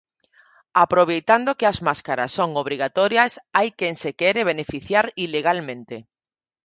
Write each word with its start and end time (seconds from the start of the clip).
Aproveitando 0.83 1.57
que 1.59 1.67
as 1.71 1.79
máscaras 1.87 2.31
son 2.37 2.49
obrigatorias 2.63 3.31
hai 3.57 3.69
quen 3.79 3.93
se 4.01 4.11
quere 4.19 4.47
beneficiar 4.51 5.05
ilegalmente. 5.25 5.95